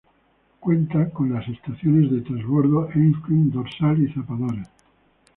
Cuenta 0.59 1.11
con 1.11 1.31
las 1.31 1.47
estaciones 1.47 2.09
de 2.09 2.21
transbordo 2.21 2.89
"Einstein, 2.89 3.51
Dorsal 3.51 4.01
y 4.01 4.11
Zapadores. 4.11 4.67